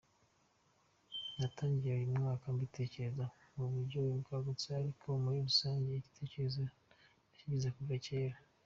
Natangiye 1.37 1.93
uyu 1.95 2.13
mwaka 2.21 2.45
mbitekerezaho 2.55 3.35
mu 3.57 3.65
buryo 3.73 3.99
bwagutse 4.21 4.67
ariko 4.79 5.07
muri 5.23 5.37
rusange 5.47 5.89
igitekerezo 5.93 6.61
nakigize 6.69 7.69
kuva 7.77 7.95
kera. 8.05 8.37